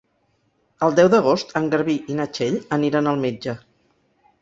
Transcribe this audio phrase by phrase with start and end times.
[0.87, 3.59] El deu d'agost en Garbí i na Txell aniran al metge.